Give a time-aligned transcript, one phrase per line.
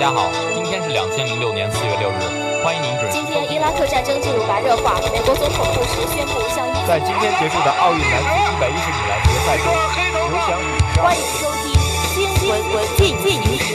[0.00, 2.14] 家好，今天是两千零六年四月六日，
[2.64, 3.44] 欢迎您准时今收听。
[3.44, 9.68] 天伊拉克战争进入白热化，美国总统布什宣布向伊在今天结束的奥运男子一百一十米栏决赛中，
[10.24, 10.64] 刘翔宇
[11.02, 11.76] 欢迎收听
[12.08, 13.68] 新闻文进进行时。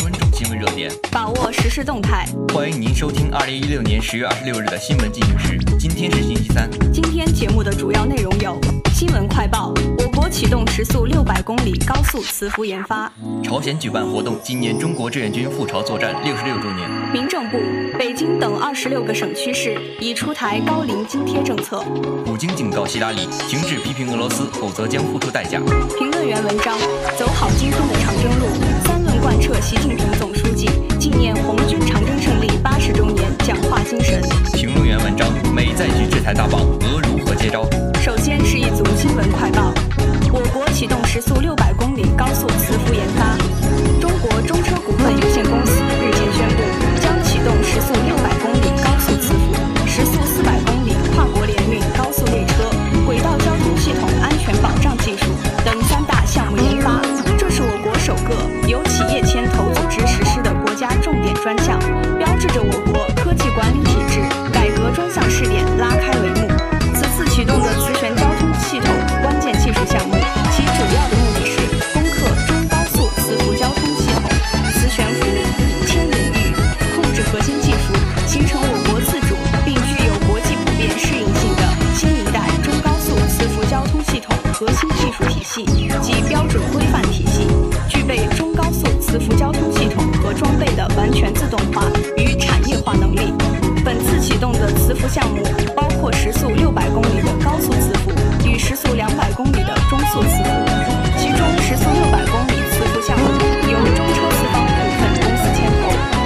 [0.00, 2.26] 关注新闻热点，把握时事动态。
[2.54, 5.58] 欢迎您收听二零一六年十月二十六日的新闻进行时。
[5.78, 8.58] 今天是星期三，今天节目的主要内容有：
[8.94, 13.10] 新闻快报，我国启动时速六百公里高速磁浮研发；
[13.42, 17.58] 朝鲜举办活动纪念中国志愿军赴朝作战六十六周年；民政部、
[17.98, 21.78] 北京等二十六个省区市已出台高龄津贴政策；
[22.24, 25.58] 普京警告希拉里，停止批评俄罗斯，否则将付出代价；
[25.98, 26.78] 评论员文章，
[27.18, 28.46] 走好今天的长征路，
[29.24, 30.68] 贯彻习近平总书记
[31.00, 34.20] 纪念红军长征胜利八十周年讲话精神。
[34.52, 37.64] 评论员文章，美在局制裁大棒，俄如何接招？
[38.02, 39.72] 首先是一组新闻快报：
[40.30, 42.43] 我国启动时速六百公里高速
[91.14, 93.32] 全自动化与产业化能力。
[93.84, 95.42] 本次启动的磁浮项目
[95.76, 98.10] 包括时速六百公里的高速磁浮
[98.44, 100.50] 与时速两百公里的中速磁浮，
[101.16, 103.24] 其中时速六百公里磁浮项目
[103.70, 105.82] 由中车四方股份公司牵头，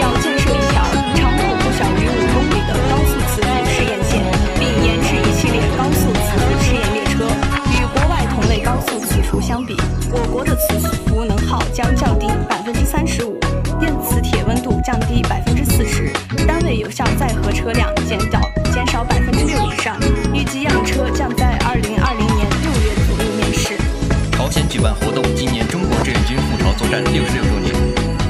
[0.00, 0.80] 要建设一条
[1.14, 4.24] 长度不小于五公里的高速磁浮试验线，
[4.58, 7.26] 并研制一系列高速磁浮试验列车。
[7.70, 9.76] 与国外同类高速磁浮相比，
[10.10, 13.38] 我国的磁浮能耗将较低百分之三十五，
[14.90, 16.12] 降低百分之四十，
[16.48, 18.40] 单位有效载荷车辆减少
[18.74, 19.96] 减少百分之六以上。
[20.34, 23.78] 预计样车将在二零二零年六月左右面世。
[24.32, 27.72] 朝鲜举办活动纪念中国志愿军赴朝作战六十六周年。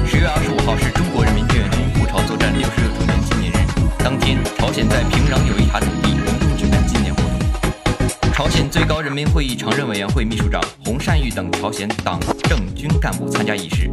[0.05, 3.57] 十月二十五号是中国人民志愿军赴朝作战六十六周年纪念日。
[3.97, 8.31] 当天，朝鲜在平壤友谊塔等地隆重举办纪念活动。
[8.31, 13.89] 朝鲜最高人民会议常任委员会秘书长洪善玉等朝鲜党政军干部参加仪式。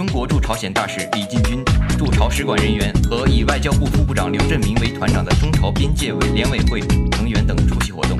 [0.00, 1.62] 中国驻朝鲜大使李进军、
[1.98, 6.80] 驻朝使馆人员和以外交部副部长刘振民为团长的中朝边界委联委会
[7.10, 8.18] 成员等出席活动。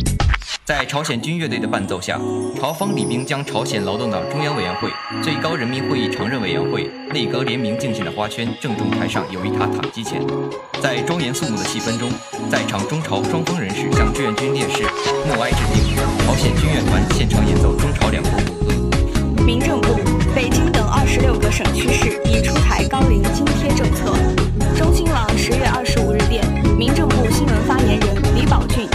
[0.63, 2.21] 在朝鲜军乐队的伴奏下，
[2.61, 4.91] 朝方礼兵将朝鲜劳动党中央委员会、
[5.23, 10.21] 最高人民会议常任委员会、内阁联名敬献的花圈郑重抬上友谊塔塔基前。
[10.83, 12.11] 在庄严肃穆的气氛中，
[12.51, 14.83] 在场中朝双方人士向志愿军烈士
[15.27, 15.97] 默哀致敬。
[16.27, 18.75] 朝鲜军乐团现场演奏中朝两国国歌。
[19.43, 19.99] 民政部、
[21.50, 24.15] 省区市已出台高龄津贴政策。
[24.77, 26.44] 中新网十月二十五日电，
[26.78, 28.87] 民政部新闻发言人李宝俊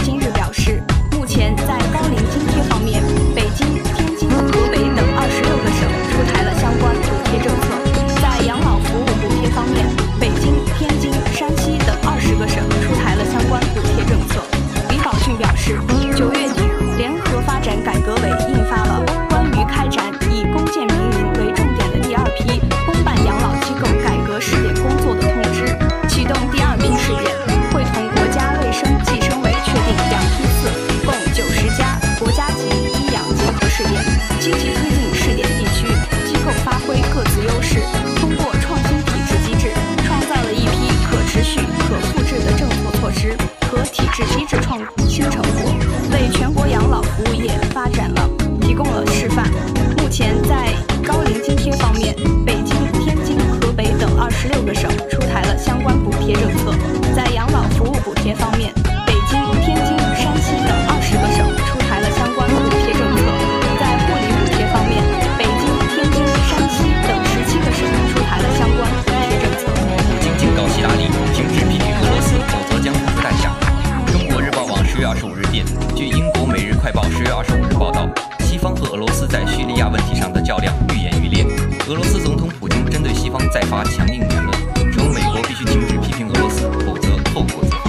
[75.94, 78.08] 据英国《每日快报》十月二十五日报道，
[78.40, 81.44] 西方和俄罗斯在叙利亚问题上的较量愈演愈烈。
[81.88, 84.52] 俄罗斯总统普京针对西方再发强硬言论，
[84.92, 87.88] 称美国必须停止批评俄罗斯，否则后果自负。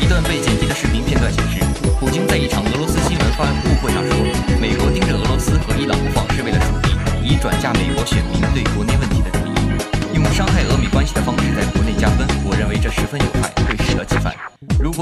[0.00, 1.60] 一段被剪辑的视频片段显示，
[2.00, 4.16] 普京在一场俄罗斯新闻发布会上说
[4.60, 6.72] ：“美国盯着俄罗斯和伊朗不放，是为了主
[7.22, 12.26] 义，以转嫁美国选民对国内问题的注意，用伤害俄美关系的方式在国内加分。
[12.44, 13.45] 我认为这十分有害。”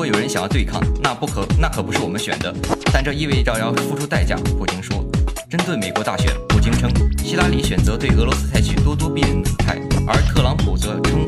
[0.06, 2.54] 有人想要对抗，那不可那可不是我们选的，
[2.92, 4.36] 但这意味着要付出代价。
[4.58, 5.04] 普京说。
[5.50, 6.90] 针对美国大选，普京称
[7.22, 11.24] 希拉里选择对俄罗斯采取咄咄逼人的姿态，而特朗普则称，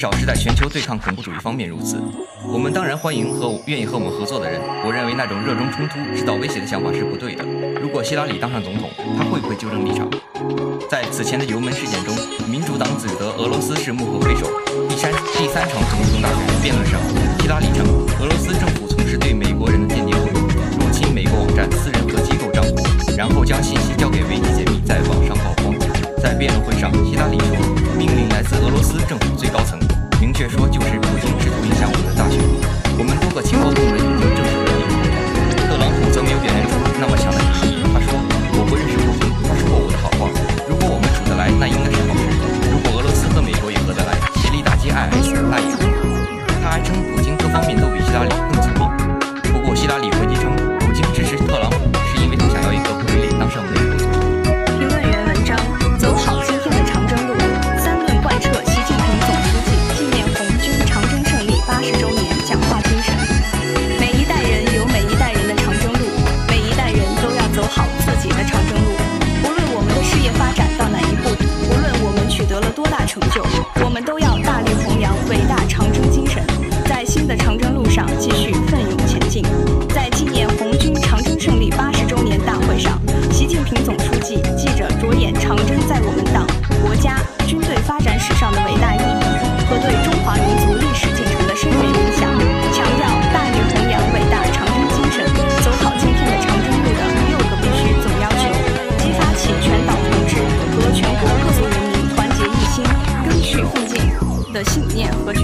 [0.00, 2.00] 至少是在全球对抗恐怖主义方面如此。
[2.50, 4.58] 我们当然欢迎和愿意和我们合作的人。
[4.82, 7.44] 我认为那种热衷冲突、制造威胁的想法是不对的。
[7.82, 8.88] 如果希拉里当上总统，
[9.18, 10.08] 他会不会纠正立场？
[10.88, 12.16] 在此前的油门事件中，
[12.48, 14.48] 民主党指责俄罗斯是幕后黑手。
[14.88, 16.96] 第三第三场总统大选辩论上，
[17.42, 20.40] 希拉里称俄罗斯政府从事对美国人的间谍活动，
[20.80, 22.80] 入侵美国网站、私人和机构账户，
[23.18, 25.76] 然后将信息交给维基解密，在网上曝光。
[26.16, 27.60] 在辩论会上，希拉里说，
[27.98, 29.79] 命令来自俄罗斯政府最高层，
[30.40, 32.19] 却说，就是不坚持读一下我们。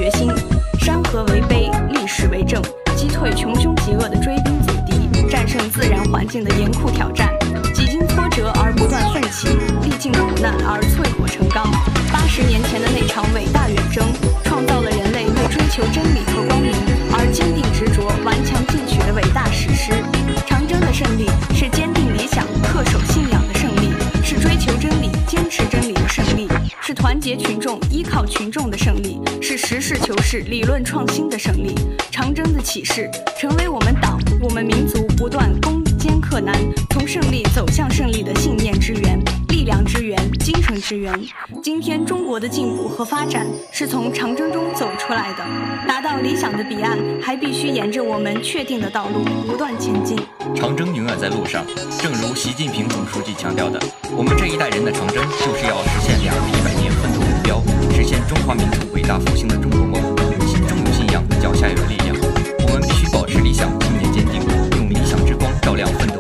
[0.07, 0.31] 决心。
[0.79, 2.63] 山河为碑，历史为证，
[2.95, 7.29] 击退穷凶极恶的追兵阻敌，战胜自然环境的严酷挑战，
[7.75, 9.49] 几经挫折而不断奋起，
[9.83, 11.69] 历尽苦难而淬火成钢。
[12.13, 14.07] 八十年前的那场伟大远征，
[14.45, 16.71] 创造了人类为追求真理和光明
[17.11, 19.93] 而坚定执着、顽强进取的伟大史诗。
[20.47, 23.91] 长征的胜利是坚定理想、恪守信仰的胜利，
[24.23, 26.47] 是追求真理、坚持真理的胜利，
[26.81, 29.21] 是团结群众、依靠群众的胜利，
[29.57, 31.75] 实事求是、理论创新的胜利。
[32.11, 36.55] 长征的启示，成为我们党、我们民族不断攻坚克难、
[36.91, 39.19] 从胜利走向胜利的信念之源、
[39.49, 41.13] 力量之源、精神之源。
[41.63, 45.45] 今天中国的进步和发展是从长征中走出来的，
[45.87, 50.19] 达到理想的彼岸，还必须沿着我们确定的道路不断前进。
[50.55, 51.65] 长征永远在路上，
[51.99, 53.79] 正如习近平总书记强调的，
[54.17, 56.76] 我们这一代人的长征就是要实现两个一百年奋斗目标，
[57.97, 59.95] 实现中华民族伟大复兴的中国梦。
[60.47, 62.15] 心中有信仰，脚下有力量。
[62.61, 64.43] 我们必须保持理想，信念坚定，
[64.77, 66.16] 用理想之光照亮奋斗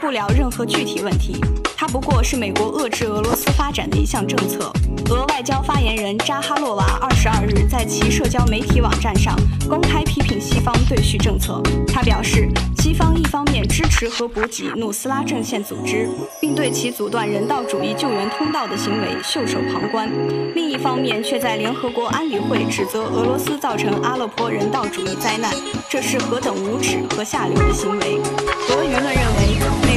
[0.00, 1.40] 不了任何具体问题。
[1.76, 4.70] 他不过是美国遏制俄罗斯发展的一项政策。
[5.10, 9.34] 俄外交发言人扎哈洛娃二十二日在其社交媒体网站上
[9.68, 11.60] 公开批评西方对叙政策。
[11.88, 20.06] 他表示，西方一方面支持和补给努斯拉阵线组织，并对其阻断人道主义救援通道的行为袖手旁观；
[20.54, 25.50] 另一方面却在联合国安理会指责俄罗斯造成阿勒颇人道主义灾难，
[25.88, 28.20] 这是何等无耻和下流的行为！
[28.68, 29.89] 俄舆论认为，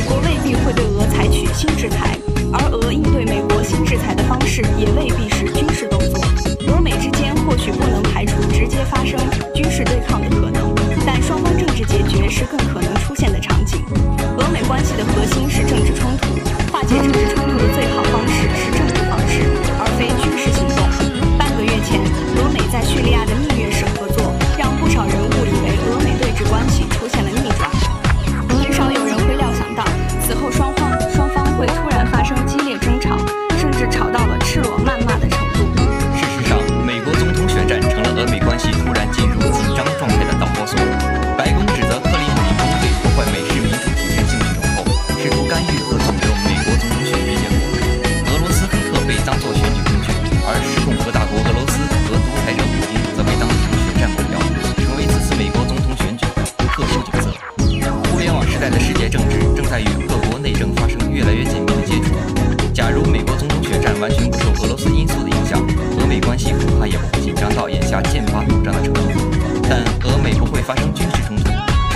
[0.76, 2.18] 对俄采取新制裁。
[2.54, 6.22] 而俄应对美国新制裁的方式也未必是军事动作，
[6.68, 9.18] 俄美之间或许不能排除直接发生
[9.56, 10.74] 军事对抗的可能，
[11.06, 13.84] 但双方政治解决是更可能出现的场景。
[14.38, 16.38] 俄美关系的核心是政治冲突，
[16.72, 17.33] 化解政治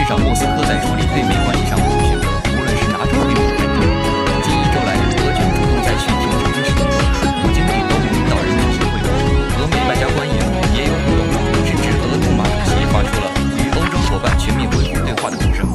[0.07, 3.83] 上，莫斯科在处理对美关系上不会选择无论是哪种规模的态度。
[4.39, 6.95] 近一周来，俄军主动在叙停止军事行动，
[7.43, 9.11] 普京与欧盟领导人举行会晤，
[9.59, 10.31] 俄美外交官员
[10.71, 11.27] 也有互动，
[11.67, 13.27] 甚至俄杜马主席发出了
[13.59, 15.67] 与欧洲伙伴全面恢复对话的呼声。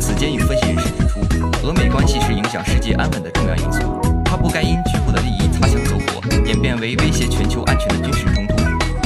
[0.00, 1.22] 此间有分析人士指出，
[1.62, 8.56] 俄美关系是影响世界安稳的重要因素，它不该因局部的利益擦枪走火，演变为威胁全球安全的军事冲突。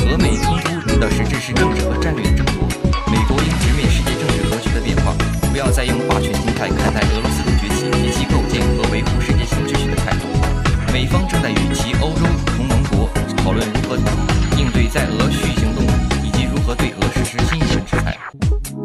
[0.09, 0.57] 俄美冲
[0.89, 2.25] 突的实质是政治和战略
[5.65, 10.29] 要再用霸权心态看待俄罗斯的崛起及其构建和维护世界新秩序的态度。
[10.93, 13.97] 美方正在与其欧洲同盟国讨论如何
[14.59, 15.83] 应对在俄续行动，
[16.23, 18.15] 以及如何对俄实施新一轮制裁。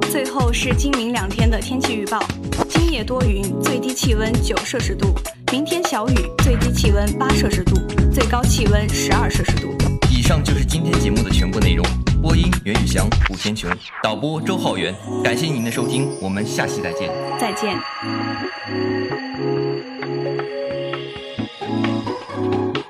[0.10, 2.24] 最后是今明两天的天气预报：
[2.70, 5.08] 今夜多云，最低气温九摄氏度；
[5.52, 7.76] 明天小雨，最低气温八摄氏度，
[8.14, 9.76] 最高气温十二摄氏度。
[10.10, 11.86] 以上就是今天节目的全部内容。
[12.22, 13.72] 播音袁宇翔、古天琼，
[14.04, 14.94] 导播周浩源。
[15.24, 17.10] 感谢您的收听，我们下期再见。
[17.40, 17.78] 再见。